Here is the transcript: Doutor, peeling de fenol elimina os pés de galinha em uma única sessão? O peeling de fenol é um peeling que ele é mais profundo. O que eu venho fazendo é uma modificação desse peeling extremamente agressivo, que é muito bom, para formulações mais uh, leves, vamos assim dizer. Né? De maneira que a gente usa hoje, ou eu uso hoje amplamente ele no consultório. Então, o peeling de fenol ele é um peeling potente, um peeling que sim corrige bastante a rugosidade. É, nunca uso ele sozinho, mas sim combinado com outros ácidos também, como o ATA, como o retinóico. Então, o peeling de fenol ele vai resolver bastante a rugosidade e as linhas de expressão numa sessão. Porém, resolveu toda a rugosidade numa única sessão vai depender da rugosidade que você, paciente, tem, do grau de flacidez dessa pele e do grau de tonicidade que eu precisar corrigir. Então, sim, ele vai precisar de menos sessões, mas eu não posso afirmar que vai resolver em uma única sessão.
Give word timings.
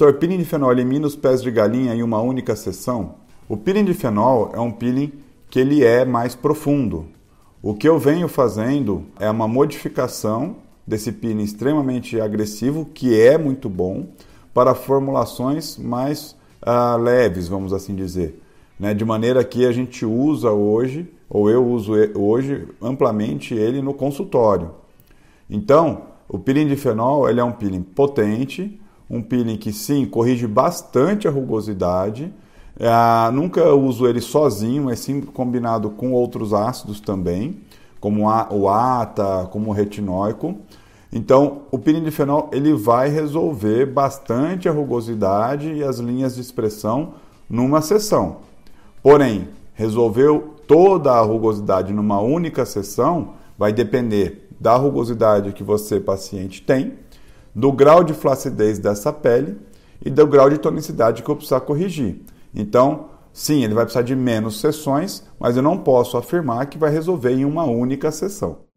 Doutor, 0.00 0.18
peeling 0.18 0.38
de 0.38 0.46
fenol 0.46 0.72
elimina 0.72 1.06
os 1.06 1.14
pés 1.14 1.42
de 1.42 1.50
galinha 1.50 1.94
em 1.94 2.02
uma 2.02 2.22
única 2.22 2.56
sessão? 2.56 3.16
O 3.46 3.54
peeling 3.54 3.84
de 3.84 3.92
fenol 3.92 4.50
é 4.54 4.58
um 4.58 4.70
peeling 4.70 5.12
que 5.50 5.60
ele 5.60 5.84
é 5.84 6.06
mais 6.06 6.34
profundo. 6.34 7.04
O 7.62 7.74
que 7.74 7.86
eu 7.86 7.98
venho 7.98 8.26
fazendo 8.26 9.04
é 9.18 9.28
uma 9.30 9.46
modificação 9.46 10.56
desse 10.86 11.12
peeling 11.12 11.42
extremamente 11.42 12.18
agressivo, 12.18 12.86
que 12.86 13.20
é 13.20 13.36
muito 13.36 13.68
bom, 13.68 14.06
para 14.54 14.74
formulações 14.74 15.76
mais 15.76 16.34
uh, 16.62 16.96
leves, 16.96 17.46
vamos 17.46 17.74
assim 17.74 17.94
dizer. 17.94 18.40
Né? 18.78 18.94
De 18.94 19.04
maneira 19.04 19.44
que 19.44 19.66
a 19.66 19.72
gente 19.72 20.06
usa 20.06 20.50
hoje, 20.50 21.12
ou 21.28 21.50
eu 21.50 21.62
uso 21.62 21.92
hoje 22.14 22.66
amplamente 22.80 23.52
ele 23.52 23.82
no 23.82 23.92
consultório. 23.92 24.70
Então, 25.50 26.04
o 26.26 26.38
peeling 26.38 26.68
de 26.68 26.76
fenol 26.76 27.28
ele 27.28 27.38
é 27.38 27.44
um 27.44 27.52
peeling 27.52 27.82
potente, 27.82 28.80
um 29.10 29.20
peeling 29.20 29.56
que 29.56 29.72
sim 29.72 30.06
corrige 30.06 30.46
bastante 30.46 31.26
a 31.26 31.30
rugosidade. 31.30 32.32
É, 32.78 33.30
nunca 33.32 33.74
uso 33.74 34.06
ele 34.06 34.20
sozinho, 34.20 34.84
mas 34.84 35.00
sim 35.00 35.20
combinado 35.20 35.90
com 35.90 36.12
outros 36.12 36.54
ácidos 36.54 37.00
também, 37.00 37.60
como 37.98 38.26
o 38.28 38.68
ATA, 38.68 39.48
como 39.50 39.70
o 39.70 39.72
retinóico. 39.72 40.54
Então, 41.12 41.62
o 41.72 41.78
peeling 41.78 42.04
de 42.04 42.10
fenol 42.12 42.48
ele 42.52 42.72
vai 42.72 43.08
resolver 43.08 43.84
bastante 43.86 44.68
a 44.68 44.72
rugosidade 44.72 45.72
e 45.72 45.82
as 45.82 45.98
linhas 45.98 46.36
de 46.36 46.40
expressão 46.40 47.14
numa 47.48 47.82
sessão. 47.82 48.36
Porém, 49.02 49.48
resolveu 49.74 50.54
toda 50.68 51.10
a 51.12 51.20
rugosidade 51.20 51.92
numa 51.92 52.20
única 52.20 52.64
sessão 52.64 53.30
vai 53.58 53.72
depender 53.72 54.48
da 54.60 54.76
rugosidade 54.76 55.52
que 55.52 55.64
você, 55.64 55.98
paciente, 55.98 56.62
tem, 56.62 56.94
do 57.54 57.72
grau 57.72 58.02
de 58.04 58.14
flacidez 58.14 58.78
dessa 58.78 59.12
pele 59.12 59.58
e 60.04 60.10
do 60.10 60.26
grau 60.26 60.48
de 60.48 60.58
tonicidade 60.58 61.22
que 61.22 61.28
eu 61.28 61.36
precisar 61.36 61.60
corrigir. 61.60 62.22
Então, 62.54 63.10
sim, 63.32 63.64
ele 63.64 63.74
vai 63.74 63.84
precisar 63.84 64.02
de 64.02 64.16
menos 64.16 64.60
sessões, 64.60 65.24
mas 65.38 65.56
eu 65.56 65.62
não 65.62 65.78
posso 65.78 66.16
afirmar 66.16 66.66
que 66.66 66.78
vai 66.78 66.90
resolver 66.90 67.32
em 67.32 67.44
uma 67.44 67.64
única 67.64 68.10
sessão. 68.10 68.69